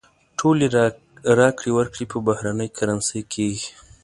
ټولې 0.39 0.65
راکړې 1.39 1.71
ورکړې 1.73 2.05
په 2.11 2.17
بهرنۍ 2.27 2.69
کرنسۍ 2.77 3.21
کېږي. 3.33 3.69